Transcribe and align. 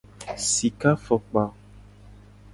Sika 0.51 0.91
fokpa. 1.05 1.43